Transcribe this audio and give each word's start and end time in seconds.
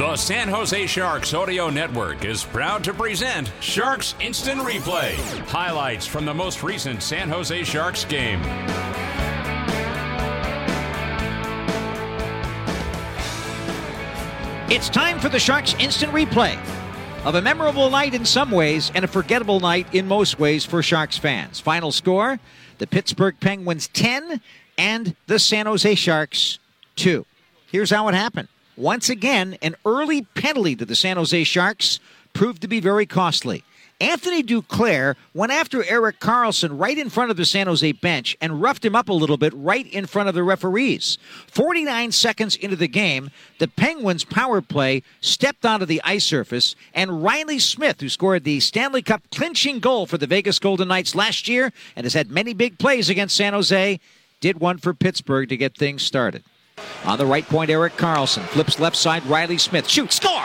The 0.00 0.16
San 0.16 0.48
Jose 0.48 0.86
Sharks 0.86 1.34
Audio 1.34 1.68
Network 1.68 2.24
is 2.24 2.42
proud 2.42 2.82
to 2.84 2.94
present 2.94 3.52
Sharks 3.60 4.14
Instant 4.18 4.62
Replay. 4.62 5.12
Highlights 5.46 6.06
from 6.06 6.24
the 6.24 6.32
most 6.32 6.62
recent 6.62 7.02
San 7.02 7.28
Jose 7.28 7.64
Sharks 7.64 8.06
game. 8.06 8.40
It's 14.70 14.88
time 14.88 15.20
for 15.20 15.28
the 15.28 15.38
Sharks 15.38 15.74
Instant 15.74 16.14
Replay 16.14 16.58
of 17.26 17.34
a 17.34 17.42
memorable 17.42 17.90
night 17.90 18.14
in 18.14 18.24
some 18.24 18.50
ways 18.50 18.90
and 18.94 19.04
a 19.04 19.08
forgettable 19.08 19.60
night 19.60 19.94
in 19.94 20.08
most 20.08 20.38
ways 20.38 20.64
for 20.64 20.82
Sharks 20.82 21.18
fans. 21.18 21.60
Final 21.60 21.92
score 21.92 22.40
the 22.78 22.86
Pittsburgh 22.86 23.38
Penguins 23.38 23.88
10 23.88 24.40
and 24.78 25.14
the 25.26 25.38
San 25.38 25.66
Jose 25.66 25.94
Sharks 25.94 26.58
2. 26.96 27.26
Here's 27.70 27.90
how 27.90 28.08
it 28.08 28.14
happened. 28.14 28.48
Once 28.80 29.10
again, 29.10 29.58
an 29.60 29.76
early 29.84 30.22
penalty 30.22 30.74
to 30.74 30.86
the 30.86 30.96
San 30.96 31.18
Jose 31.18 31.44
Sharks 31.44 32.00
proved 32.32 32.62
to 32.62 32.68
be 32.68 32.80
very 32.80 33.04
costly. 33.04 33.62
Anthony 34.00 34.42
Duclair 34.42 35.16
went 35.34 35.52
after 35.52 35.84
Erik 35.84 36.18
Karlsson 36.18 36.80
right 36.80 36.96
in 36.96 37.10
front 37.10 37.30
of 37.30 37.36
the 37.36 37.44
San 37.44 37.66
Jose 37.66 37.92
bench 37.92 38.38
and 38.40 38.62
roughed 38.62 38.82
him 38.82 38.96
up 38.96 39.10
a 39.10 39.12
little 39.12 39.36
bit 39.36 39.52
right 39.54 39.86
in 39.86 40.06
front 40.06 40.30
of 40.30 40.34
the 40.34 40.42
referees. 40.42 41.18
49 41.48 42.10
seconds 42.12 42.56
into 42.56 42.74
the 42.74 42.88
game, 42.88 43.30
the 43.58 43.68
Penguins' 43.68 44.24
power 44.24 44.62
play 44.62 45.02
stepped 45.20 45.66
onto 45.66 45.84
the 45.84 46.00
ice 46.02 46.24
surface, 46.24 46.74
and 46.94 47.22
Reilly 47.22 47.58
Smith, 47.58 48.00
who 48.00 48.08
scored 48.08 48.44
the 48.44 48.60
Stanley 48.60 49.02
Cup 49.02 49.24
clinching 49.30 49.80
goal 49.80 50.06
for 50.06 50.16
the 50.16 50.26
Vegas 50.26 50.58
Golden 50.58 50.88
Knights 50.88 51.14
last 51.14 51.48
year 51.48 51.70
and 51.96 52.06
has 52.06 52.14
had 52.14 52.30
many 52.30 52.54
big 52.54 52.78
plays 52.78 53.10
against 53.10 53.36
San 53.36 53.52
Jose, 53.52 54.00
did 54.40 54.58
one 54.58 54.78
for 54.78 54.94
Pittsburgh 54.94 55.50
to 55.50 55.58
get 55.58 55.76
things 55.76 56.00
started. 56.00 56.42
On 57.04 57.18
the 57.18 57.26
right 57.26 57.46
point, 57.46 57.70
Erik 57.70 57.96
Karlsson 57.96 58.42
flips 58.48 58.78
left 58.78 58.96
side, 58.96 59.24
Reilly 59.26 59.58
Smith 59.58 59.88
shoots, 59.88 60.16
score! 60.16 60.44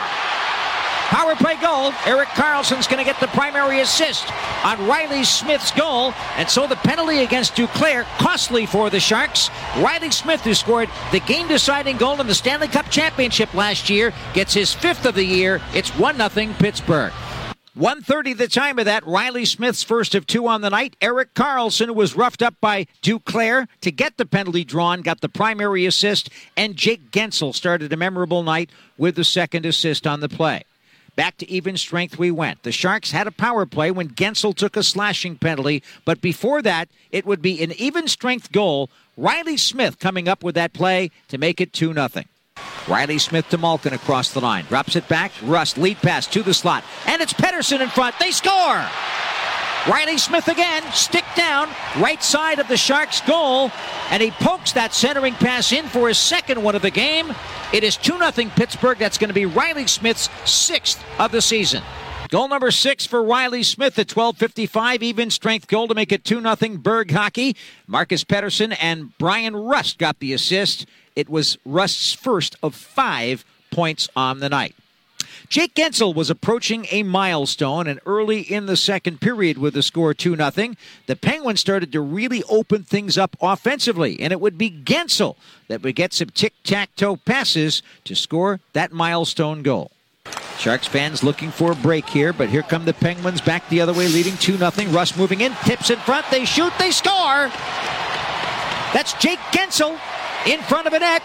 Power 1.08 1.36
play 1.36 1.54
goal. 1.60 1.92
Erik 2.04 2.30
Karlsson's 2.30 2.88
going 2.88 2.98
to 2.98 3.04
get 3.04 3.20
the 3.20 3.28
primary 3.28 3.78
assist 3.78 4.24
on 4.64 4.88
Reilly 4.88 5.22
Smith's 5.22 5.70
goal. 5.70 6.12
And 6.36 6.50
so 6.50 6.66
the 6.66 6.74
penalty 6.74 7.20
against 7.20 7.54
Duclair, 7.54 8.02
costly 8.18 8.66
for 8.66 8.90
the 8.90 8.98
Sharks. 8.98 9.48
Reilly 9.76 10.10
Smith, 10.10 10.40
who 10.40 10.52
scored 10.52 10.90
the 11.12 11.20
game 11.20 11.46
deciding 11.46 11.96
goal 11.96 12.20
in 12.20 12.26
the 12.26 12.34
Stanley 12.34 12.66
Cup 12.66 12.90
Championship 12.90 13.54
last 13.54 13.88
year, 13.88 14.12
gets 14.34 14.52
his 14.52 14.74
fifth 14.74 15.06
of 15.06 15.14
the 15.14 15.24
year. 15.24 15.60
It's 15.74 15.90
1 15.90 16.16
0 16.28 16.54
Pittsburgh. 16.58 17.12
1.30 17.76 18.38
the 18.38 18.48
time 18.48 18.78
of 18.78 18.86
that. 18.86 19.06
Reilly 19.06 19.44
Smith's 19.44 19.82
first 19.82 20.14
of 20.14 20.26
two 20.26 20.46
on 20.46 20.62
the 20.62 20.70
night. 20.70 20.96
Erik 21.02 21.34
Karlsson 21.34 21.94
was 21.94 22.16
roughed 22.16 22.40
up 22.40 22.54
by 22.58 22.86
Duclair 23.02 23.68
to 23.82 23.92
get 23.92 24.16
the 24.16 24.24
penalty 24.24 24.64
drawn, 24.64 25.02
got 25.02 25.20
the 25.20 25.28
primary 25.28 25.84
assist, 25.84 26.30
and 26.56 26.74
Jake 26.74 27.10
Guentzel 27.10 27.54
started 27.54 27.92
a 27.92 27.96
memorable 27.98 28.42
night 28.42 28.70
with 28.96 29.14
the 29.14 29.24
second 29.24 29.66
assist 29.66 30.06
on 30.06 30.20
the 30.20 30.28
play. 30.28 30.62
Back 31.16 31.36
to 31.36 31.50
even 31.50 31.76
strength 31.76 32.18
we 32.18 32.30
went. 32.30 32.62
The 32.62 32.72
Sharks 32.72 33.10
had 33.10 33.26
a 33.26 33.30
power 33.30 33.66
play 33.66 33.90
when 33.90 34.08
Guentzel 34.08 34.54
took 34.54 34.74
a 34.76 34.82
slashing 34.82 35.36
penalty, 35.36 35.82
but 36.06 36.22
before 36.22 36.62
that, 36.62 36.88
it 37.10 37.26
would 37.26 37.42
be 37.42 37.62
an 37.62 37.72
even 37.72 38.08
strength 38.08 38.52
goal. 38.52 38.88
Reilly 39.18 39.58
Smith 39.58 39.98
coming 39.98 40.28
up 40.28 40.42
with 40.42 40.54
that 40.54 40.72
play 40.72 41.10
to 41.28 41.36
make 41.36 41.60
it 41.60 41.74
2 41.74 41.92
0. 41.92 42.08
Reilly 42.88 43.18
Smith 43.18 43.48
to 43.50 43.58
Malkin 43.58 43.94
across 43.94 44.32
the 44.32 44.40
line. 44.40 44.64
Drops 44.66 44.96
it 44.96 45.08
back. 45.08 45.32
Rust 45.42 45.78
lead 45.78 45.98
pass 45.98 46.26
to 46.28 46.42
the 46.42 46.54
slot. 46.54 46.84
And 47.06 47.20
it's 47.20 47.32
Pettersson 47.32 47.80
in 47.80 47.88
front. 47.88 48.14
They 48.18 48.30
score! 48.30 48.84
Reilly 49.88 50.18
Smith 50.18 50.48
again, 50.48 50.82
stick 50.92 51.24
down, 51.36 51.68
right 51.98 52.20
side 52.20 52.58
of 52.58 52.66
the 52.66 52.76
Sharks' 52.76 53.20
goal, 53.20 53.70
and 54.10 54.20
he 54.20 54.32
pokes 54.32 54.72
that 54.72 54.92
centering 54.92 55.34
pass 55.34 55.70
in 55.70 55.86
for 55.86 56.08
his 56.08 56.18
second 56.18 56.60
one 56.60 56.74
of 56.74 56.82
the 56.82 56.90
game. 56.90 57.32
It 57.72 57.84
is 57.84 57.96
2 57.96 58.18
0 58.18 58.50
Pittsburgh. 58.56 58.98
That's 58.98 59.16
going 59.16 59.28
to 59.28 59.34
be 59.34 59.46
Reilly 59.46 59.86
Smith's 59.86 60.28
sixth 60.44 61.04
of 61.20 61.30
the 61.30 61.40
season. 61.40 61.84
Goal 62.28 62.48
number 62.48 62.72
six 62.72 63.06
for 63.06 63.22
Reilly 63.22 63.62
Smith 63.62 63.96
at 64.00 64.08
12.55, 64.08 65.02
even 65.02 65.30
strength 65.30 65.68
goal 65.68 65.86
to 65.86 65.94
make 65.94 66.10
it 66.10 66.24
2 66.24 66.40
0 66.40 66.76
Berg 66.78 67.12
hockey. 67.12 67.54
Marcus 67.86 68.24
Pettersson 68.24 68.76
and 68.80 69.16
Bryan 69.16 69.54
Rust 69.54 69.98
got 69.98 70.18
the 70.18 70.32
assist. 70.32 70.86
It 71.14 71.28
was 71.28 71.56
Rust's 71.64 72.12
first 72.12 72.56
of 72.64 72.74
five 72.74 73.44
points 73.70 74.08
on 74.16 74.40
the 74.40 74.48
night. 74.48 74.74
Jake 75.48 75.74
Guentzel 75.74 76.16
was 76.16 76.28
approaching 76.28 76.86
a 76.90 77.04
milestone, 77.04 77.86
and 77.86 78.00
early 78.06 78.40
in 78.40 78.66
the 78.66 78.76
second 78.76 79.20
period 79.20 79.58
with 79.58 79.74
the 79.74 79.82
score 79.82 80.12
2 80.12 80.34
0, 80.34 80.74
the 81.06 81.14
Penguins 81.14 81.60
started 81.60 81.92
to 81.92 82.00
really 82.00 82.42
open 82.48 82.82
things 82.82 83.16
up 83.16 83.36
offensively, 83.40 84.18
and 84.18 84.32
it 84.32 84.40
would 84.40 84.58
be 84.58 84.70
Guentzel 84.70 85.36
that 85.68 85.82
would 85.82 85.94
get 85.94 86.12
some 86.12 86.30
tic 86.30 86.54
tac 86.64 86.96
toe 86.96 87.16
passes 87.16 87.82
to 88.02 88.16
score 88.16 88.58
that 88.72 88.90
milestone 88.90 89.62
goal. 89.62 89.92
Sharks 90.58 90.86
fans 90.86 91.22
looking 91.22 91.50
for 91.50 91.72
a 91.72 91.76
break 91.76 92.08
here, 92.08 92.32
but 92.32 92.48
here 92.48 92.62
come 92.62 92.84
the 92.84 92.94
Penguins 92.94 93.40
back 93.40 93.68
the 93.68 93.80
other 93.80 93.92
way, 93.92 94.08
leading 94.08 94.36
2 94.38 94.56
0. 94.56 94.70
Russ 94.90 95.16
moving 95.16 95.42
in, 95.42 95.52
tips 95.64 95.90
in 95.90 95.98
front, 95.98 96.26
they 96.30 96.44
shoot, 96.44 96.72
they 96.78 96.90
score! 96.90 97.50
That's 98.92 99.12
Jake 99.14 99.38
Guentzel 99.52 99.98
in 100.46 100.60
front 100.62 100.86
of 100.86 100.92
a 100.92 100.98
net. 100.98 101.22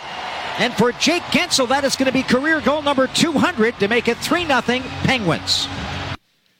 And 0.57 0.73
for 0.73 0.91
Jake 0.91 1.23
Guentzel, 1.23 1.69
that 1.69 1.83
is 1.83 1.95
going 1.95 2.07
to 2.07 2.11
be 2.11 2.23
career 2.23 2.59
goal 2.61 2.81
number 2.81 3.07
200 3.07 3.79
to 3.79 3.87
make 3.87 4.07
it 4.07 4.17
3 4.17 4.45
0 4.45 4.61
Penguins. 4.61 5.67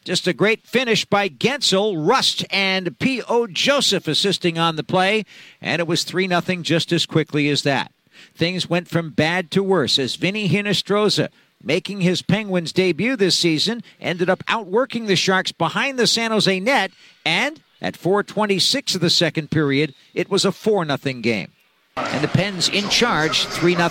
Just 0.04 0.28
a 0.28 0.34
great 0.34 0.66
finish 0.66 1.06
by 1.06 1.30
Guentzel, 1.30 1.96
Rust, 1.96 2.44
and 2.50 2.98
P.O. 2.98 3.48
Joseph 3.48 4.08
assisting 4.08 4.58
on 4.58 4.76
the 4.76 4.84
play. 4.84 5.26
And 5.62 5.80
it 5.80 5.88
was 5.88 6.04
3 6.04 6.28
0 6.28 6.42
just 6.62 6.92
as 6.92 7.06
quickly 7.06 7.50
as 7.50 7.64
that. 7.64 7.92
Things 8.34 8.70
went 8.70 8.88
from 8.88 9.12
bad 9.12 9.52
to 9.52 9.62
worse 9.62 10.00
as 10.00 10.16
Vinny 10.16 10.50
Hinostroza, 10.50 11.30
making 11.64 12.02
his 12.02 12.22
Penguins 12.22 12.72
debut 12.72 13.16
this 13.16 13.38
season, 13.38 13.84
ended 14.00 14.30
up 14.30 14.44
outworking 14.48 15.06
the 15.06 15.16
Sharks 15.16 15.52
behind 15.52 15.98
the 15.98 16.08
San 16.08 16.32
Jose 16.32 16.60
net. 16.60 16.92
And 17.26 17.62
at 17.82 17.98
426 17.98 18.96
of 18.96 19.02
the 19.02 19.10
second 19.10 19.52
period, 19.52 19.94
it 20.14 20.30
was 20.30 20.46
a 20.46 20.52
4 20.52 20.86
0 20.86 20.98
game. 21.22 21.52
And 21.98 22.24
the 22.24 22.30
Pens 22.30 22.70
in 22.70 22.88
charge, 22.90 23.46
3 23.46 23.76
0. 23.76 23.90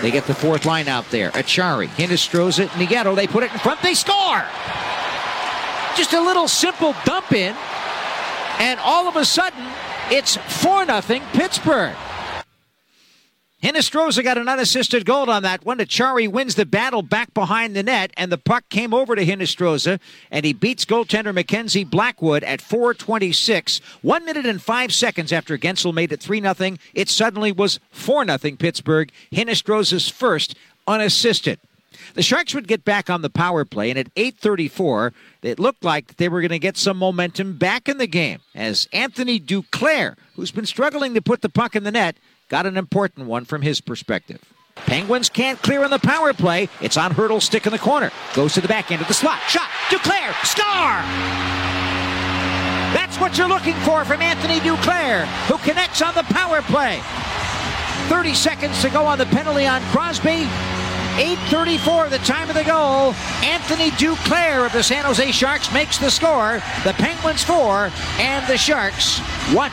They 0.00 0.10
get 0.10 0.26
the 0.26 0.34
fourth 0.34 0.64
line 0.64 0.88
out 0.88 1.10
there. 1.10 1.30
Achari, 1.30 1.86
Acciari, 1.86 2.06
Hinostroza, 2.06 2.66
Nieto. 2.68 3.14
They 3.14 3.26
put 3.26 3.44
it 3.44 3.52
in 3.52 3.58
front. 3.58 3.80
They 3.82 3.94
score! 3.94 4.42
Just 5.96 6.12
a 6.12 6.20
little 6.20 6.48
simple 6.48 6.94
dump 7.04 7.32
in. 7.32 7.54
And 8.58 8.80
all 8.80 9.08
of 9.08 9.16
a 9.16 9.24
sudden, 9.24 9.64
it's 10.10 10.36
4 10.36 10.86
0 10.86 11.20
Pittsburgh. 11.32 11.96
Hinostroza 13.74 14.22
got 14.22 14.38
an 14.38 14.48
unassisted 14.48 15.04
goal 15.04 15.28
on 15.28 15.42
that 15.42 15.64
one. 15.64 15.78
Acciari 15.78 16.30
wins 16.30 16.54
the 16.54 16.64
battle 16.64 17.02
back 17.02 17.34
behind 17.34 17.74
the 17.74 17.82
net, 17.82 18.12
and 18.16 18.30
the 18.30 18.38
puck 18.38 18.68
came 18.68 18.94
over 18.94 19.16
to 19.16 19.26
Hinostroza, 19.26 19.98
and 20.30 20.46
he 20.46 20.52
beats 20.52 20.84
goaltender 20.84 21.34
Mackenzie 21.34 21.82
Blackwood 21.82 22.44
at 22.44 22.60
4:26. 22.60 23.80
One 24.00 24.24
minute 24.24 24.46
and 24.46 24.62
five 24.62 24.94
seconds 24.94 25.32
after 25.32 25.58
Guentzel 25.58 25.92
made 25.92 26.12
it 26.12 26.20
three 26.20 26.40
0 26.40 26.76
it 26.94 27.08
suddenly 27.08 27.50
was 27.50 27.80
four 27.90 28.24
0 28.24 28.38
Pittsburgh. 28.56 29.10
Hinostroza's 29.32 30.08
first 30.08 30.54
unassisted. 30.86 31.58
The 32.14 32.22
Sharks 32.22 32.54
would 32.54 32.68
get 32.68 32.84
back 32.84 33.10
on 33.10 33.22
the 33.22 33.30
power 33.30 33.64
play, 33.64 33.90
and 33.90 33.98
at 33.98 34.14
8:34, 34.14 35.12
it 35.42 35.58
looked 35.58 35.84
like 35.84 36.16
they 36.16 36.28
were 36.28 36.40
going 36.40 36.50
to 36.50 36.60
get 36.60 36.76
some 36.76 36.96
momentum 36.96 37.56
back 37.56 37.88
in 37.88 37.98
the 37.98 38.06
game 38.06 38.38
as 38.54 38.86
Anthony 38.92 39.40
Duclair, 39.40 40.14
who's 40.36 40.52
been 40.52 40.66
struggling 40.66 41.14
to 41.14 41.22
put 41.22 41.42
the 41.42 41.48
puck 41.48 41.74
in 41.74 41.82
the 41.82 41.90
net, 41.90 42.16
got 42.48 42.66
an 42.66 42.76
important 42.76 43.26
one 43.26 43.44
from 43.44 43.62
his 43.62 43.80
perspective. 43.80 44.40
Penguins 44.74 45.28
can't 45.28 45.60
clear 45.62 45.84
on 45.84 45.90
the 45.90 45.98
power 45.98 46.32
play. 46.32 46.68
It's 46.80 46.96
on 46.96 47.12
Hertl, 47.12 47.40
stick 47.40 47.66
in 47.66 47.72
the 47.72 47.78
corner. 47.78 48.10
Goes 48.34 48.54
to 48.54 48.60
the 48.60 48.68
back 48.68 48.90
end 48.90 49.00
of 49.00 49.08
the 49.08 49.14
slot. 49.14 49.40
Shot. 49.48 49.68
Duclair. 49.88 50.34
Star. 50.44 51.02
That's 52.92 53.18
what 53.18 53.38
you're 53.38 53.48
looking 53.48 53.74
for 53.80 54.04
from 54.04 54.20
Anthony 54.20 54.60
Duclair, 54.60 55.26
who 55.46 55.58
connects 55.58 56.02
on 56.02 56.14
the 56.14 56.22
power 56.24 56.62
play. 56.62 57.00
30 58.08 58.34
seconds 58.34 58.82
to 58.82 58.90
go 58.90 59.04
on 59.04 59.18
the 59.18 59.26
penalty 59.26 59.66
on 59.66 59.80
Crosby. 59.90 60.46
8.34, 61.16 62.10
the 62.10 62.18
time 62.18 62.48
of 62.48 62.56
the 62.56 62.64
goal. 62.64 63.14
Anthony 63.44 63.90
Duclair 63.92 64.66
of 64.66 64.72
the 64.72 64.82
San 64.82 65.04
Jose 65.04 65.30
Sharks 65.30 65.72
makes 65.72 65.96
the 65.96 66.10
score. 66.10 66.60
The 66.82 66.92
Penguins 66.94 67.44
four 67.44 67.90
and 68.18 68.44
the 68.48 68.58
Sharks 68.58 69.20
one. 69.54 69.70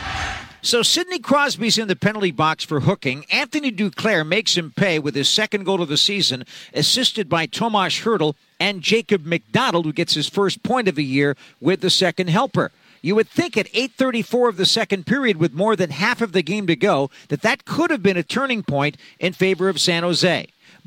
So 0.64 0.82
Sidney 0.82 1.18
Crosby's 1.18 1.76
in 1.76 1.88
the 1.88 1.96
penalty 1.96 2.30
box 2.30 2.62
for 2.62 2.80
hooking. 2.80 3.26
Anthony 3.32 3.72
Duclair 3.72 4.24
makes 4.24 4.56
him 4.56 4.72
pay 4.76 5.00
with 5.00 5.16
his 5.16 5.28
second 5.28 5.64
goal 5.64 5.82
of 5.82 5.88
the 5.88 5.96
season, 5.96 6.44
assisted 6.72 7.28
by 7.28 7.46
Tomas 7.46 8.02
Hertl 8.02 8.36
and 8.60 8.80
Jacob 8.80 9.26
MacDonald, 9.26 9.86
who 9.86 9.92
gets 9.92 10.14
his 10.14 10.28
first 10.28 10.62
point 10.62 10.86
of 10.86 10.94
the 10.94 11.04
year 11.04 11.36
with 11.60 11.80
the 11.80 11.90
second 11.90 12.30
helper. 12.30 12.70
You 13.02 13.16
would 13.16 13.28
think 13.28 13.56
at 13.56 13.66
8:34 13.74 14.48
of 14.48 14.56
the 14.56 14.64
second 14.64 15.04
period, 15.04 15.38
with 15.38 15.52
more 15.52 15.74
than 15.74 15.90
half 15.90 16.20
of 16.20 16.30
the 16.30 16.42
game 16.42 16.68
to 16.68 16.76
go, 16.76 17.10
that 17.26 17.42
that 17.42 17.64
could 17.64 17.90
have 17.90 18.04
been 18.04 18.16
a 18.16 18.22
turning 18.22 18.62
point 18.62 18.96
in 19.18 19.32
favor 19.32 19.68
of 19.68 19.80
San 19.80 20.04
Jose. 20.04 20.46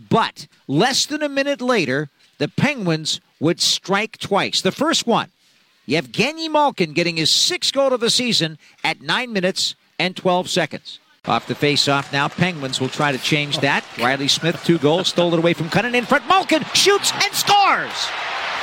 But 0.09 0.47
less 0.69 1.05
than 1.05 1.21
a 1.21 1.27
minute 1.27 1.61
later, 1.61 2.07
the 2.37 2.47
Penguins 2.47 3.19
would 3.41 3.59
strike 3.59 4.17
twice. 4.19 4.61
The 4.61 4.71
first 4.71 5.05
one 5.05 5.31
Yevgeny 5.85 6.49
Malkin 6.49 6.93
getting 6.93 7.17
his 7.17 7.29
sixth 7.29 7.73
goal 7.73 7.93
of 7.93 7.99
the 7.99 8.09
season 8.09 8.57
at 8.83 9.01
9 9.01 9.31
minutes 9.31 9.75
and 9.99 10.15
12 10.15 10.49
seconds. 10.49 10.99
Off 11.25 11.47
the 11.47 11.55
face-off 11.55 12.11
now, 12.13 12.27
Penguins 12.27 12.79
will 12.79 12.89
try 12.89 13.11
to 13.11 13.17
change 13.17 13.59
that. 13.59 13.83
Reilly 13.97 14.27
Smith, 14.27 14.63
two 14.63 14.77
goals, 14.77 15.07
stole 15.09 15.33
it 15.33 15.39
away 15.39 15.53
from 15.53 15.69
Kunin 15.69 15.95
in 15.95 16.05
front. 16.05 16.27
Malkin 16.27 16.63
shoots 16.73 17.11
and 17.13 17.33
scores! 17.33 18.09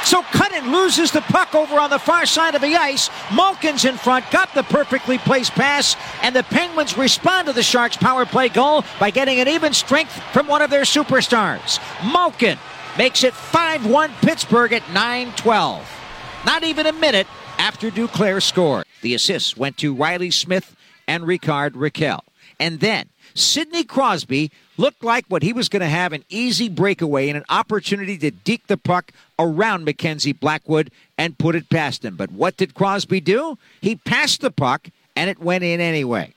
So 0.04 0.22
Kunin 0.22 0.72
loses 0.72 1.12
the 1.12 1.20
puck 1.22 1.54
over 1.54 1.78
on 1.78 1.90
the 1.90 1.98
far 1.98 2.26
side 2.26 2.56
of 2.56 2.60
the 2.60 2.74
ice. 2.74 3.08
Malkin's 3.32 3.84
in 3.84 3.96
front, 3.96 4.28
got 4.30 4.52
the 4.54 4.64
perfectly 4.64 5.18
placed 5.18 5.52
pass, 5.52 5.96
and 6.22 6.34
the 6.34 6.42
Penguins 6.44 6.98
respond 6.98 7.46
to 7.46 7.52
the 7.52 7.62
Sharks' 7.62 7.96
power 7.96 8.26
play 8.26 8.48
goal 8.48 8.84
by 8.98 9.10
getting 9.10 9.38
an 9.38 9.48
even 9.48 9.72
strength 9.72 10.12
from 10.32 10.48
one 10.48 10.62
of 10.62 10.70
their 10.70 10.82
superstars. 10.82 11.78
Malkin 12.12 12.58
makes 12.98 13.22
it 13.22 13.32
5 13.32 13.86
1 13.86 14.10
Pittsburgh 14.22 14.72
at 14.72 14.88
9 14.92 15.32
12. 15.36 16.01
Not 16.44 16.64
even 16.64 16.86
a 16.86 16.92
minute 16.92 17.26
after 17.58 17.90
Duclair 17.90 18.42
scored. 18.42 18.84
The 19.02 19.14
assists 19.14 19.56
went 19.56 19.76
to 19.78 19.94
Reilly 19.94 20.30
Smith 20.30 20.74
and 21.06 21.26
Rickard 21.26 21.74
Rakell. 21.74 22.20
And 22.58 22.80
then 22.80 23.08
Sidney 23.34 23.84
Crosby 23.84 24.50
looked 24.76 25.04
like 25.04 25.24
what 25.28 25.42
he 25.42 25.52
was 25.52 25.68
going 25.68 25.80
to 25.80 25.88
have 25.88 26.12
an 26.12 26.24
easy 26.28 26.68
breakaway 26.68 27.28
and 27.28 27.36
an 27.36 27.44
opportunity 27.48 28.18
to 28.18 28.30
deke 28.30 28.66
the 28.66 28.76
puck 28.76 29.12
around 29.38 29.84
Mackenzie 29.84 30.32
Blackwood 30.32 30.90
and 31.16 31.38
put 31.38 31.54
it 31.54 31.68
past 31.70 32.04
him. 32.04 32.16
But 32.16 32.32
what 32.32 32.56
did 32.56 32.74
Crosby 32.74 33.20
do? 33.20 33.58
He 33.80 33.96
passed 33.96 34.40
the 34.40 34.50
puck 34.50 34.88
and 35.16 35.30
it 35.30 35.38
went 35.38 35.64
in 35.64 35.80
anyway. 35.80 36.34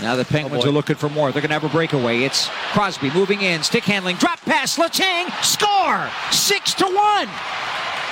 Now 0.00 0.16
the 0.16 0.24
Penguins 0.24 0.64
oh 0.64 0.68
are 0.68 0.72
looking 0.72 0.96
for 0.96 1.08
more. 1.08 1.32
They're 1.32 1.42
going 1.42 1.50
to 1.50 1.58
have 1.58 1.64
a 1.64 1.68
breakaway. 1.68 2.20
It's 2.20 2.48
Crosby 2.72 3.10
moving 3.10 3.40
in, 3.42 3.62
stick 3.62 3.84
handling, 3.84 4.16
drop 4.16 4.40
pass, 4.40 4.76
Letang, 4.76 5.30
score, 5.42 6.08
six 6.32 6.74
to 6.74 6.84
one. 6.84 7.28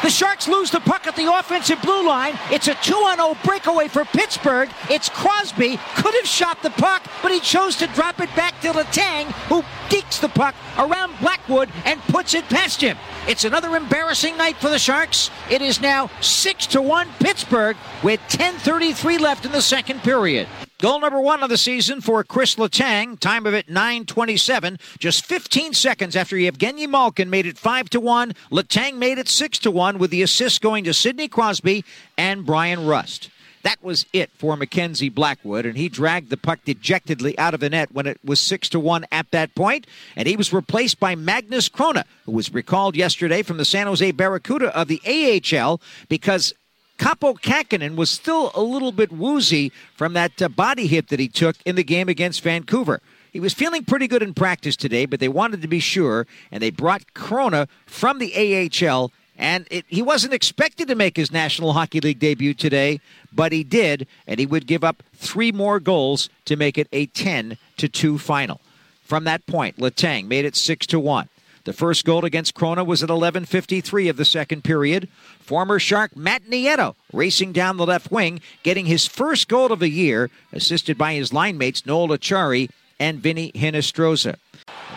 The 0.00 0.11
Sharks 0.11 0.47
lose 0.47 0.71
the 0.71 0.79
puck 0.79 1.09
at 1.09 1.17
the 1.17 1.33
offensive 1.33 1.83
blue 1.83 2.06
line. 2.06 2.39
It's 2.53 2.69
a 2.69 2.75
2 2.75 2.93
0 3.17 3.37
breakaway 3.45 3.89
for 3.89 4.05
Pittsburgh. 4.05 4.71
It's 4.89 5.09
Crosby. 5.09 5.77
Could 5.97 6.15
have 6.15 6.27
shot 6.27 6.62
the 6.62 6.71
puck, 6.71 7.03
but 7.21 7.33
he 7.33 7.41
chose 7.41 7.75
to 7.77 7.89
drop 7.89 8.21
it 8.21 8.35
back 8.37 8.61
to 8.61 8.69
Letang, 8.69 9.27
who 9.49 9.62
dekes 9.89 10.21
the 10.21 10.29
puck 10.29 10.55
around 10.79 11.19
Blackwood 11.19 11.69
and 11.85 12.00
puts 12.03 12.35
it 12.35 12.45
past 12.49 12.81
him. 12.81 12.97
It's 13.27 13.45
another 13.45 13.75
embarrassing 13.75 14.37
night 14.37 14.56
for 14.59 14.69
the 14.69 14.79
Sharks. 14.79 15.31
It 15.50 15.62
is 15.62 15.81
now 15.81 16.11
6 16.21 16.67
to 16.69 16.81
1 16.81 17.09
Pittsburgh 17.19 17.77
with 18.05 18.21
10.33 18.29 19.19
left 19.19 19.47
in 19.47 19.53
the 19.53 19.62
second 19.62 20.05
period. 20.05 20.47
Goal 20.81 21.01
number 21.01 21.21
one 21.21 21.43
of 21.43 21.51
the 21.51 21.59
season 21.59 22.01
for 22.01 22.23
Kris 22.23 22.55
Letang. 22.55 23.19
Time 23.19 23.47
of 23.47 23.53
it 23.53 23.69
9:27, 23.69 24.79
just 25.01 25.27
15 25.27 25.75
seconds 25.75 26.15
after 26.15 26.39
Yevgeny 26.39 26.87
Malkin 26.87 27.29
made 27.29 27.47
it 27.47 27.59
five 27.59 27.91
to 27.91 27.99
one. 27.99 28.33
Letang 28.53 28.95
made 28.95 29.19
it 29.19 29.29
six 29.29 29.59
to 29.59 29.73
one, 29.73 29.99
with 29.99 30.13
the 30.13 30.23
assist 30.23 30.61
going 30.61 30.85
to 30.85 30.95
Sidney 30.95 31.27
Crosby 31.27 31.85
and 32.17 32.47
Bryan 32.47 32.87
Rust. 32.87 33.29
That 33.65 33.83
was 33.83 34.07
it 34.13 34.31
for 34.39 34.57
Mackenzie 34.57 35.09
Blackwood, 35.09 35.67
and 35.67 35.77
he 35.77 35.89
dragged 35.89 36.31
the 36.31 36.37
puck 36.37 36.61
dejectedly 36.65 37.37
out 37.41 37.55
of 37.55 37.61
the 37.61 37.71
net 37.71 37.91
when 37.91 38.07
it 38.07 38.21
was 38.25 38.39
six 38.39 38.69
to 38.69 38.79
one 38.79 39.05
at 39.11 39.33
that 39.33 39.57
point, 39.57 39.85
and 40.15 40.29
he 40.29 40.37
was 40.37 40.53
replaced 40.53 41.01
by 41.01 41.17
Magnus 41.17 41.69
Chrona, 41.69 42.05
who 42.25 42.31
was 42.31 42.55
recalled 42.55 42.95
yesterday 42.95 43.43
from 43.43 43.57
the 43.57 43.65
San 43.65 43.89
Jose 43.89 44.13
Barracuda 44.13 44.69
of 44.79 44.87
the 44.87 45.03
AHL 45.05 45.81
because 46.09 46.55
Kaapo 46.99 47.39
Kähkönen 47.41 47.95
was 47.95 48.11
still 48.11 48.50
a 48.55 48.61
little 48.61 48.91
bit 48.91 49.12
woozy 49.12 49.71
from 49.95 50.15
that 50.15 50.43
uh, 50.43 50.49
body 50.49 50.87
hit 50.89 51.09
that 51.09 51.21
he 51.21 51.29
took 51.29 51.56
in 51.65 51.77
the 51.77 51.85
game 51.85 52.09
against 52.09 52.43
Vancouver. 52.43 53.00
He 53.33 53.41
was 53.41 53.55
feeling 53.55 53.85
pretty 53.85 54.09
good 54.09 54.23
in 54.23 54.35
practice 54.35 54.77
today, 54.77 55.06
but 55.06 55.21
they 55.21 55.29
wanted 55.29 55.62
to 55.62 55.69
be 55.69 55.79
sure, 55.79 56.27
and 56.50 56.61
they 56.61 56.71
brought 56.71 57.15
Chrona 57.15 57.69
from 57.87 58.19
the 58.19 58.35
AHL. 58.35 59.12
And 59.37 59.69
it, 59.71 59.85
he 59.87 60.03
wasn't 60.03 60.35
expected 60.35 60.89
to 60.89 60.97
make 60.97 61.17
his 61.17 61.31
National 61.31 61.73
Hockey 61.73 62.00
League 62.00 62.19
debut 62.19 62.53
today, 62.53 63.00
but 63.33 63.53
he 63.53 63.62
did, 63.62 64.09
and 64.27 64.41
he 64.41 64.47
would 64.47 64.67
give 64.67 64.83
up 64.83 65.05
three 65.15 65.53
more 65.53 65.79
goals 65.79 66.29
to 66.47 66.56
make 66.56 66.77
it 66.77 66.89
a 66.93 67.06
10 67.06 67.56
to 67.77 67.89
2 67.89 68.19
final. 68.19 68.61
From 69.05 69.23
that 69.25 69.47
point, 69.47 69.77
Letang 69.77 70.27
made 70.27 70.45
it 70.45 70.56
6 70.56 70.87
to 70.89 70.99
1. 70.99 71.29
The 71.69 71.75
first 71.75 72.06
goal 72.06 72.25
against 72.25 72.55
Chrona 72.55 72.82
was 72.82 73.03
at 73.03 73.11
11:53 73.11 74.09
of 74.09 74.17
the 74.17 74.25
second 74.25 74.65
period. 74.65 75.06
Former 75.38 75.79
Shark 75.79 76.17
Matt 76.17 76.44
Nieto 76.44 76.94
racing 77.12 77.53
down 77.53 77.76
the 77.76 77.85
left 77.85 78.11
wing, 78.11 78.41
getting 78.62 78.87
his 78.87 79.05
first 79.05 79.49
goal 79.49 79.70
of 79.70 79.79
the 79.79 79.91
year, 79.91 80.31
assisted 80.50 80.97
by 80.97 81.12
his 81.12 81.31
line 81.31 81.59
mates 81.59 81.85
Noel 81.85 82.09
Acciari 82.09 82.70
and 82.99 83.20
Vinny 83.20 83.53
Hinostroza. 83.53 84.37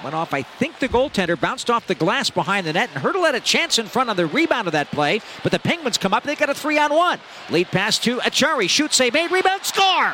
Went 0.02 0.16
off, 0.16 0.34
I 0.34 0.44
think 0.44 0.80
the 0.80 0.88
goaltender 0.88 1.38
bounced 1.38 1.70
off 1.70 1.88
the 1.88 1.94
glass 1.94 2.30
behind 2.30 2.66
the 2.66 2.72
net, 2.72 2.90
and 2.96 3.04
Hertl 3.04 3.26
had 3.26 3.36
a 3.36 3.42
chance 3.42 3.78
in 3.78 3.88
front 3.88 4.10
on 4.10 4.16
the 4.16 4.26
rebound 4.26 4.70
of 4.70 4.72
that 4.72 4.90
play, 4.92 5.20
but 5.44 5.52
the 5.52 5.60
Penguins 5.60 5.98
come 5.98 6.14
up, 6.14 6.24
they 6.24 6.38
got 6.38 6.50
a 6.50 6.54
three 6.54 6.78
on 6.78 6.96
one. 6.96 7.20
Lead 7.50 7.68
pass 7.68 8.00
to 8.00 8.20
Acciari, 8.20 8.70
shoots, 8.70 8.96
save, 8.96 9.14
made, 9.14 9.30
rebound, 9.30 9.66
score! 9.66 10.14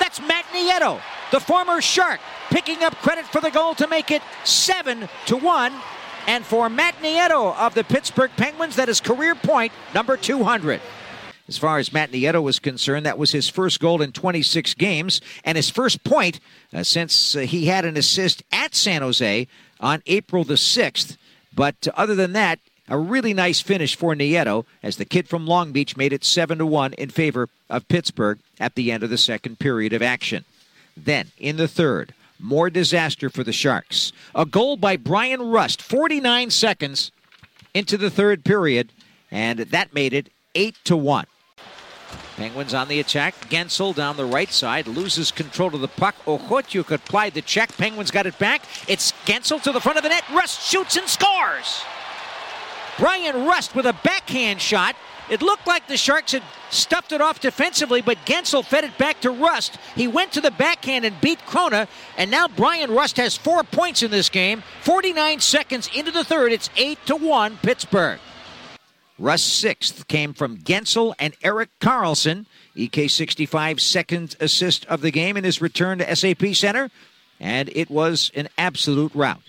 That's 0.00 0.18
Matt 0.22 0.46
Nieto, 0.54 0.98
the 1.30 1.40
former 1.40 1.82
Shark, 1.82 2.20
picking 2.52 2.84
up 2.84 2.94
credit 2.96 3.24
for 3.24 3.40
the 3.40 3.50
goal 3.50 3.74
to 3.74 3.88
make 3.88 4.10
it 4.10 4.22
7 4.44 5.08
to 5.26 5.36
1. 5.38 5.72
And 6.26 6.44
for 6.44 6.68
Matt 6.68 6.94
Nieto 7.02 7.56
of 7.56 7.74
the 7.74 7.82
Pittsburgh 7.82 8.30
Penguins, 8.36 8.76
that 8.76 8.90
is 8.90 9.00
career 9.00 9.34
point 9.34 9.72
number 9.94 10.18
200. 10.18 10.80
As 11.48 11.56
far 11.56 11.78
as 11.78 11.92
Matt 11.92 12.12
Nieto 12.12 12.42
was 12.42 12.58
concerned, 12.58 13.06
that 13.06 13.18
was 13.18 13.32
his 13.32 13.48
first 13.48 13.80
goal 13.80 14.02
in 14.02 14.12
26 14.12 14.74
games 14.74 15.22
and 15.44 15.56
his 15.56 15.70
first 15.70 16.04
point 16.04 16.40
uh, 16.74 16.82
since 16.82 17.34
uh, 17.34 17.40
he 17.40 17.66
had 17.66 17.86
an 17.86 17.96
assist 17.96 18.42
at 18.52 18.74
San 18.74 19.00
Jose 19.00 19.48
on 19.80 20.02
April 20.06 20.44
the 20.44 20.54
6th. 20.54 21.16
But 21.54 21.88
uh, 21.88 21.92
other 21.96 22.14
than 22.14 22.34
that, 22.34 22.60
a 22.86 22.98
really 22.98 23.32
nice 23.32 23.60
finish 23.60 23.96
for 23.96 24.14
Nieto 24.14 24.66
as 24.82 24.98
the 24.98 25.06
kid 25.06 25.26
from 25.26 25.46
Long 25.46 25.72
Beach 25.72 25.96
made 25.96 26.12
it 26.12 26.22
7 26.22 26.58
to 26.58 26.66
1 26.66 26.92
in 26.94 27.08
favor 27.08 27.48
of 27.70 27.88
Pittsburgh 27.88 28.38
at 28.60 28.74
the 28.74 28.92
end 28.92 29.02
of 29.02 29.10
the 29.10 29.18
second 29.18 29.58
period 29.58 29.94
of 29.94 30.02
action. 30.02 30.44
Then, 30.94 31.32
in 31.38 31.56
the 31.56 31.68
third, 31.68 32.12
more 32.42 32.68
disaster 32.68 33.30
for 33.30 33.44
the 33.44 33.52
Sharks. 33.52 34.12
A 34.34 34.44
goal 34.44 34.76
by 34.76 34.96
Bryan 34.96 35.40
Rust, 35.50 35.80
49 35.80 36.50
seconds 36.50 37.12
into 37.72 37.96
the 37.96 38.10
third 38.10 38.44
period, 38.44 38.92
and 39.30 39.60
that 39.60 39.94
made 39.94 40.12
it 40.12 40.28
8 40.54 40.76
to 40.84 40.96
1. 40.96 41.26
Penguins 42.36 42.74
on 42.74 42.88
the 42.88 42.98
attack. 42.98 43.34
Guentzel 43.48 43.94
down 43.94 44.16
the 44.16 44.24
right 44.24 44.50
side 44.50 44.86
loses 44.86 45.30
control 45.30 45.74
of 45.74 45.80
the 45.80 45.88
puck. 45.88 46.14
Okhotyuk 46.24 46.90
applied 46.90 47.34
the 47.34 47.42
check. 47.42 47.76
Penguins 47.76 48.10
got 48.10 48.26
it 48.26 48.38
back. 48.38 48.62
It's 48.88 49.12
Guentzel 49.26 49.62
to 49.62 49.72
the 49.72 49.80
front 49.80 49.98
of 49.98 50.02
the 50.02 50.08
net. 50.08 50.24
Rust 50.32 50.68
shoots 50.68 50.96
and 50.96 51.08
scores. 51.08 51.82
Bryan 52.98 53.46
Rust 53.46 53.74
with 53.74 53.86
a 53.86 53.94
backhand 54.04 54.60
shot 54.60 54.96
it 55.30 55.42
looked 55.42 55.66
like 55.66 55.86
the 55.86 55.96
Sharks 55.96 56.32
had 56.32 56.42
stuffed 56.70 57.12
it 57.12 57.20
off 57.20 57.40
defensively, 57.40 58.02
but 58.02 58.18
Guentzel 58.26 58.64
fed 58.64 58.84
it 58.84 58.96
back 58.98 59.20
to 59.22 59.30
Rust. 59.30 59.78
He 59.94 60.08
went 60.08 60.32
to 60.32 60.40
the 60.40 60.50
backhand 60.50 61.04
and 61.04 61.20
beat 61.20 61.38
Chrona, 61.40 61.88
and 62.16 62.30
now 62.30 62.48
Bryan 62.48 62.90
Rust 62.90 63.16
has 63.16 63.36
four 63.36 63.62
points 63.62 64.02
in 64.02 64.10
this 64.10 64.28
game. 64.28 64.62
49 64.82 65.40
seconds 65.40 65.88
into 65.94 66.10
the 66.10 66.24
third, 66.24 66.52
it's 66.52 66.70
8 66.76 66.98
to 67.06 67.16
1 67.16 67.58
Pittsburgh. 67.62 68.20
Rust's 69.18 69.52
sixth 69.52 70.08
came 70.08 70.34
from 70.34 70.58
Guentzel 70.58 71.14
and 71.18 71.34
Erik 71.42 71.70
Karlsson. 71.80 72.46
EK65 72.76 73.78
second 73.78 74.36
assist 74.40 74.84
of 74.86 75.00
the 75.00 75.10
game 75.10 75.36
in 75.36 75.44
his 75.44 75.60
return 75.60 75.98
to 75.98 76.16
SAP 76.16 76.54
Center, 76.54 76.90
and 77.38 77.70
it 77.74 77.90
was 77.90 78.32
an 78.34 78.48
absolute 78.58 79.14
rout. 79.14 79.42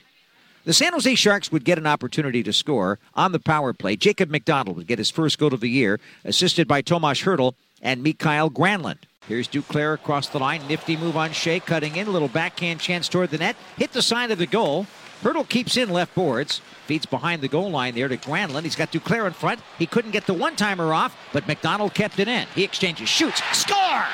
The 0.65 0.73
San 0.73 0.93
Jose 0.93 1.15
Sharks 1.15 1.51
would 1.51 1.65
get 1.65 1.77
an 1.77 1.85
opportunity 1.85 2.41
to 2.43 2.53
score 2.53 2.97
on 3.15 3.33
the 3.33 3.39
power 3.39 3.73
play. 3.73 3.97
Jacob 3.97 4.29
MacDonald 4.29 4.77
would 4.77 4.87
get 4.87 4.97
his 4.97 5.09
first 5.09 5.37
goal 5.37 5.53
of 5.53 5.59
the 5.59 5.69
year, 5.69 5.99
assisted 6.23 6.69
by 6.69 6.81
Tomas 6.81 7.23
Hertl 7.23 7.55
and 7.81 8.01
Mikael 8.01 8.49
Granlund. 8.49 8.99
Here's 9.27 9.49
Duclair 9.49 9.93
across 9.93 10.29
the 10.29 10.39
line. 10.39 10.65
Nifty 10.69 10.95
move 10.95 11.17
on 11.17 11.31
Skjei, 11.31 11.65
cutting 11.65 11.97
in. 11.97 12.07
A 12.07 12.11
little 12.11 12.29
backhand 12.29 12.79
chance 12.79 13.09
toward 13.09 13.31
the 13.31 13.39
net. 13.39 13.57
Hit 13.77 13.91
the 13.91 14.01
side 14.01 14.31
of 14.31 14.37
the 14.37 14.45
goal. 14.45 14.87
Hertl 15.21 15.47
keeps 15.47 15.75
in 15.75 15.89
left 15.89 16.15
boards. 16.15 16.61
Feeds 16.87 17.05
behind 17.05 17.41
the 17.41 17.49
goal 17.49 17.69
line 17.69 17.95
there 17.95 18.07
to 18.07 18.15
Granlund. 18.15 18.63
He's 18.63 18.77
got 18.77 18.91
Duclair 18.91 19.27
in 19.27 19.33
front. 19.33 19.59
He 19.77 19.85
couldn't 19.85 20.11
get 20.11 20.27
the 20.27 20.33
one 20.33 20.55
timer 20.55 20.93
off, 20.93 21.13
but 21.33 21.45
MacDonald 21.45 21.93
kept 21.93 22.19
it 22.19 22.29
in. 22.29 22.47
He 22.55 22.63
exchanges, 22.63 23.09
shoots, 23.09 23.41
score! 23.51 24.05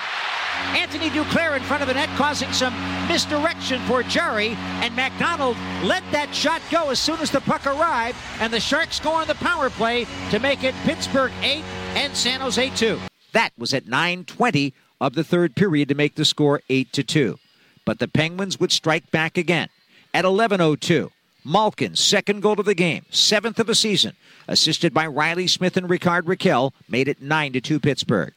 Anthony 0.76 1.10
Duclair 1.10 1.56
in 1.58 1.64
front 1.64 1.82
of 1.82 1.88
the 1.88 1.94
net 1.94 2.10
causing 2.18 2.52
some 2.54 2.74
misdirection 3.08 3.82
for 3.82 4.04
Jarry, 4.04 4.50
and 4.82 4.96
MacDonald 4.96 5.58
let 5.84 6.04
that 6.12 6.34
shot 6.34 6.62
go 6.72 6.90
as 6.90 7.00
soon 7.00 7.20
as 7.20 7.32
the 7.32 7.42
puck 7.42 7.66
arrived, 7.66 8.18
and 8.40 8.54
the 8.54 8.60
Sharks 8.60 8.98
score 8.98 9.16
on 9.16 9.28
the 9.28 9.36
power 9.36 9.70
play 9.70 10.06
to 10.32 10.40
make 10.40 10.64
it 10.64 10.76
Pittsburgh 10.84 11.32
8 11.42 11.64
and 11.96 12.16
San 12.16 12.40
Jose 12.42 12.70
2. 12.76 13.00
That 13.34 13.52
was 13.58 13.74
at 13.74 13.88
9:20 13.88 14.74
of 15.02 15.14
the 15.16 15.24
third 15.24 15.56
period 15.56 15.90
to 15.90 15.96
make 15.96 16.16
the 16.16 16.26
score 16.26 16.62
8 16.70 16.92
to 16.94 17.04
2. 17.04 17.40
But 17.86 18.00
the 18.00 18.08
Penguins 18.08 18.60
would 18.60 18.72
strike 18.72 19.10
back 19.12 19.38
again 19.38 19.70
at 20.14 20.26
11:02. 20.26 21.12
Malkin's 21.46 22.00
second 22.00 22.42
goal 22.42 22.60
of 22.60 22.66
the 22.66 22.76
game, 22.76 23.06
seventh 23.10 23.60
of 23.60 23.68
the 23.68 23.76
season, 23.76 24.16
assisted 24.48 24.94
by 24.94 25.08
Reilly 25.08 25.48
Smith 25.48 25.78
and 25.78 25.90
Rickard 25.90 26.26
Rakell, 26.26 26.74
made 26.90 27.08
it 27.08 27.22
9 27.22 27.54
to 27.54 27.62
2 27.62 27.80
Pittsburgh. 27.80 28.34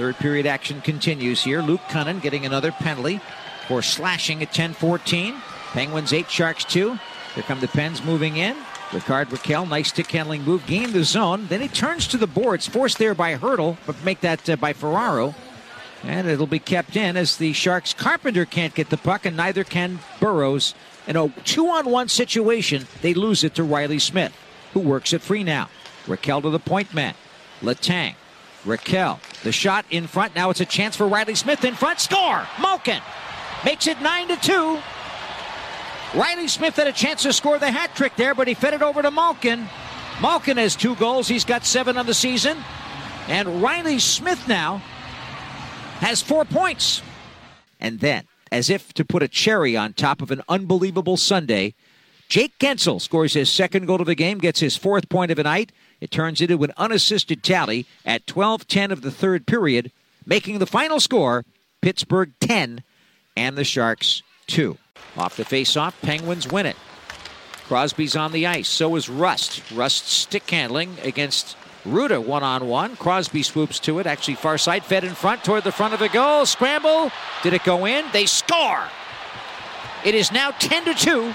Third 0.00 0.16
period 0.16 0.46
action 0.46 0.80
continues 0.80 1.42
here. 1.42 1.60
Luke 1.60 1.82
Kunin 1.90 2.22
getting 2.22 2.46
another 2.46 2.72
penalty 2.72 3.20
for 3.68 3.82
slashing 3.82 4.42
at 4.42 4.50
10-14. 4.50 5.38
Penguins 5.72 6.14
8, 6.14 6.30
Sharks 6.30 6.64
2. 6.64 6.98
Here 7.34 7.42
come 7.42 7.60
the 7.60 7.68
Pens 7.68 8.02
moving 8.02 8.38
in. 8.38 8.56
Rickard 8.94 9.28
Rakell, 9.28 9.68
nice 9.68 9.90
stick 9.90 10.10
handling 10.10 10.42
move, 10.42 10.64
gained 10.64 10.94
the 10.94 11.04
zone. 11.04 11.48
Then 11.48 11.60
he 11.60 11.68
turns 11.68 12.06
to 12.08 12.16
the 12.16 12.26
boards, 12.26 12.66
forced 12.66 12.96
there 12.96 13.14
by 13.14 13.36
Hertl, 13.36 13.76
but 13.84 14.02
make 14.02 14.22
that 14.22 14.48
uh, 14.48 14.56
by 14.56 14.72
Ferraro. 14.72 15.34
And 16.02 16.26
it'll 16.26 16.46
be 16.46 16.58
kept 16.58 16.96
in 16.96 17.18
as 17.18 17.36
the 17.36 17.52
Sharks 17.52 17.92
Carpenter 17.92 18.46
can't 18.46 18.74
get 18.74 18.88
the 18.88 18.96
puck, 18.96 19.26
and 19.26 19.36
neither 19.36 19.64
can 19.64 19.98
Burroughs. 20.18 20.74
In 21.06 21.16
a 21.16 21.28
two 21.44 21.68
on 21.68 21.90
one 21.90 22.08
situation, 22.08 22.86
they 23.02 23.12
lose 23.12 23.44
it 23.44 23.54
to 23.56 23.64
Reilly 23.64 23.98
Smith, 23.98 24.32
who 24.72 24.80
works 24.80 25.12
it 25.12 25.20
free 25.20 25.44
now. 25.44 25.68
Rakell 26.06 26.40
to 26.40 26.48
the 26.48 26.58
point 26.58 26.94
man. 26.94 27.12
Letang. 27.60 28.14
Rakell. 28.64 29.20
The 29.42 29.52
shot 29.52 29.84
in 29.90 30.06
front. 30.06 30.34
Now 30.34 30.50
it's 30.50 30.60
a 30.60 30.66
chance 30.66 30.96
for 30.96 31.08
Reilly 31.08 31.34
Smith 31.34 31.64
in 31.64 31.74
front. 31.74 32.00
Score! 32.00 32.46
Malkin 32.60 33.00
makes 33.64 33.86
it 33.86 34.00
9 34.00 34.28
to 34.28 34.36
2. 34.36 34.78
Reilly 36.14 36.48
Smith 36.48 36.76
had 36.76 36.86
a 36.86 36.92
chance 36.92 37.22
to 37.22 37.32
score 37.32 37.58
the 37.58 37.70
hat 37.70 37.94
trick 37.94 38.16
there, 38.16 38.34
but 38.34 38.48
he 38.48 38.54
fed 38.54 38.74
it 38.74 38.82
over 38.82 39.00
to 39.00 39.10
Malkin. 39.10 39.68
Malkin 40.20 40.56
has 40.56 40.74
two 40.74 40.94
goals. 40.96 41.28
He's 41.28 41.44
got 41.44 41.64
seven 41.64 41.96
on 41.96 42.06
the 42.06 42.14
season. 42.14 42.58
And 43.28 43.62
Reilly 43.62 43.98
Smith 43.98 44.48
now 44.48 44.78
has 46.00 46.20
four 46.20 46.44
points. 46.44 47.00
And 47.78 48.00
then, 48.00 48.24
as 48.50 48.68
if 48.68 48.92
to 48.94 49.04
put 49.04 49.22
a 49.22 49.28
cherry 49.28 49.76
on 49.76 49.92
top 49.92 50.20
of 50.20 50.30
an 50.30 50.42
unbelievable 50.48 51.16
Sunday, 51.16 51.74
Jake 52.28 52.58
Guentzel 52.58 53.00
scores 53.00 53.34
his 53.34 53.50
second 53.50 53.86
goal 53.86 54.00
of 54.00 54.06
the 54.06 54.14
game, 54.14 54.38
gets 54.38 54.60
his 54.60 54.76
fourth 54.76 55.08
point 55.08 55.30
of 55.30 55.36
the 55.36 55.44
night. 55.44 55.72
It 56.00 56.10
turns 56.10 56.40
into 56.40 56.62
an 56.64 56.72
unassisted 56.76 57.42
tally 57.42 57.86
at 58.04 58.26
12 58.26 58.66
10 58.66 58.90
of 58.90 59.02
the 59.02 59.10
third 59.10 59.46
period, 59.46 59.92
making 60.24 60.58
the 60.58 60.66
final 60.66 61.00
score 61.00 61.44
Pittsburgh 61.82 62.32
10 62.40 62.82
and 63.36 63.56
the 63.56 63.64
Sharks 63.64 64.22
2. 64.46 64.76
Off 65.16 65.36
the 65.36 65.44
face-off, 65.44 66.00
Penguins 66.02 66.50
win 66.50 66.66
it. 66.66 66.76
Crosby's 67.66 68.16
on 68.16 68.32
the 68.32 68.46
ice. 68.46 68.68
So 68.68 68.96
is 68.96 69.08
Rust. 69.08 69.62
Rust 69.72 70.08
stick 70.08 70.50
handling 70.50 70.96
against 71.02 71.56
Rutta 71.84 72.24
one 72.24 72.42
on 72.42 72.68
one. 72.68 72.96
Crosby 72.96 73.42
swoops 73.42 73.78
to 73.80 73.98
it. 73.98 74.06
Actually, 74.06 74.34
far 74.34 74.58
side 74.58 74.84
fed 74.84 75.04
in 75.04 75.14
front 75.14 75.44
toward 75.44 75.64
the 75.64 75.72
front 75.72 75.94
of 75.94 76.00
the 76.00 76.08
goal. 76.08 76.44
Scramble. 76.46 77.10
Did 77.42 77.52
it 77.52 77.64
go 77.64 77.86
in? 77.86 78.04
They 78.12 78.26
score. 78.26 78.82
It 80.04 80.14
is 80.14 80.32
now 80.32 80.50
10 80.50 80.86
to 80.86 80.94
2. 80.94 81.34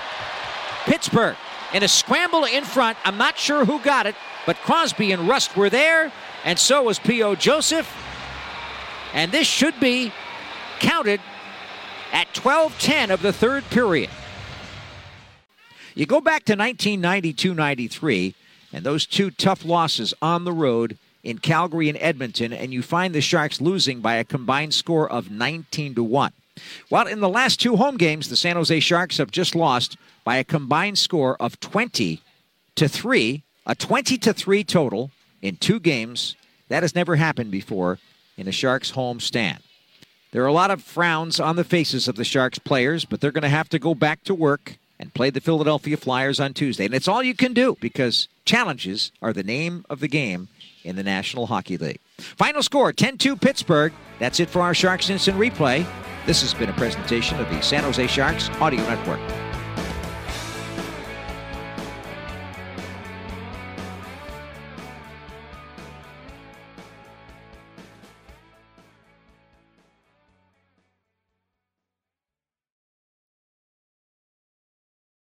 Pittsburgh 0.86 1.38
in 1.75 1.84
a 1.84 1.88
scramble 1.89 2.46
in 2.46 2.63
front. 2.63 2.98
I'm 3.03 3.17
not 3.17 3.38
sure 3.38 3.65
who 3.65 3.79
got 3.79 4.05
it, 4.05 4.15
but 4.46 4.55
Crosby 4.55 5.12
and 5.12 5.27
Rust 5.27 5.58
were 5.58 5.70
there, 5.70 6.10
and 6.46 6.58
so 6.58 6.84
was 6.84 7.00
P.O. 7.00 7.36
Joseph. 7.36 7.94
And 9.13 9.29
this 9.29 9.46
should 9.46 9.77
be 9.82 10.13
counted 10.79 11.20
at 12.13 12.34
12:10 12.34 13.10
of 13.10 13.22
the 13.22 13.34
third 13.34 13.65
period. 13.65 14.10
You 15.96 16.05
go 16.05 16.22
back 16.22 16.46
to 16.46 16.55
1992-93 16.55 18.36
and 18.72 18.86
those 18.86 19.05
two 19.05 19.29
tough 19.29 19.65
losses 19.65 20.13
on 20.22 20.46
the 20.46 20.53
road 20.53 20.98
in 21.24 21.39
Calgary 21.39 21.89
and 21.89 21.98
Edmonton 22.00 22.53
and 22.53 22.74
you 22.74 22.82
find 22.82 23.13
the 23.13 23.22
Sharks 23.22 23.60
losing 23.60 24.00
by 24.00 24.15
a 24.15 24.24
combined 24.24 24.74
score 24.74 25.10
of 25.10 25.29
19 25.29 25.96
to 25.96 26.03
1. 26.03 26.32
While 26.90 27.08
in 27.08 27.20
the 27.20 27.30
last 27.30 27.60
two 27.60 27.76
home 27.76 27.98
games 27.98 28.30
the 28.30 28.36
San 28.36 28.56
Jose 28.56 28.80
Sharks 28.80 29.18
have 29.18 29.32
just 29.32 29.56
lost 29.56 29.98
by 30.24 30.38
a 30.38 30.44
combined 30.44 30.98
score 30.98 31.36
of 31.42 31.60
20 31.60 32.22
to 32.76 32.88
3, 32.88 33.44
a 33.66 33.76
20 33.76 34.18
to 34.18 34.34
3 34.34 34.64
total 34.64 35.12
in 35.42 35.58
two 35.58 35.80
games. 35.80 36.36
That 36.70 36.84
has 36.84 36.96
never 36.96 37.16
happened 37.16 37.52
before 37.52 38.00
in 38.38 38.48
a 38.48 38.52
Sharks 38.52 38.92
home 38.92 39.20
stand. 39.20 39.60
There 40.32 40.44
are 40.44 40.48
a 40.48 40.54
lot 40.54 40.72
of 40.72 40.84
frowns 40.84 41.40
on 41.40 41.56
the 41.56 41.64
faces 41.64 42.08
of 42.08 42.16
the 42.16 42.26
Sharks 42.26 42.60
players, 42.60 43.06
but 43.06 43.22
they're 43.22 43.32
going 43.32 43.44
to 43.44 43.50
have 43.50 43.70
to 43.70 43.80
go 43.80 43.96
back 43.96 44.24
to 44.26 44.36
work 44.36 44.78
and 45.00 45.14
play 45.14 45.30
the 45.30 45.42
Philadelphia 45.42 45.98
Flyers 45.98 46.40
on 46.40 46.54
Tuesday. 46.54 46.86
And 46.86 46.94
it's 46.94 47.08
all 47.08 47.24
you 47.24 47.36
can 47.36 47.54
do 47.54 47.78
because 47.80 48.28
challenges 48.44 49.12
are 49.22 49.34
the 49.34 49.44
name 49.44 49.86
of 49.90 50.00
the 50.00 50.08
game 50.08 50.50
in 50.84 50.96
the 50.96 51.04
National 51.04 51.48
Hockey 51.48 51.78
League. 51.78 52.00
Final 52.18 52.64
score 52.64 52.92
10 52.92 53.18
2 53.18 53.36
Pittsburgh. 53.36 53.94
That's 54.20 54.40
it 54.40 54.50
for 54.50 54.62
our 54.62 54.74
Sharks 54.74 55.10
Instant 55.10 55.38
Replay. 55.38 55.86
This 56.25 56.41
has 56.41 56.55
been 56.55 56.70
a 56.70 56.74
presentation 56.74 57.39
of 57.39 57.48
the 57.50 57.62
San 57.62 57.84
Jose 57.84 58.08
Sharks 58.08 58.50
Audio 58.60 58.82
Network. 58.89 59.45